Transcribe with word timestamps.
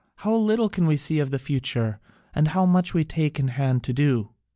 How 0.15 0.35
little 0.35 0.67
can 0.67 0.87
we 0.87 0.95
see 0.95 1.19
of 1.19 1.29
the 1.29 1.37
future, 1.37 1.99
and 2.33 2.47
how 2.47 2.65
much 2.65 2.91
we 2.95 3.03
take 3.03 3.39
in 3.39 3.49
hand 3.49 3.83
to 3.83 3.93
do! 3.93 4.29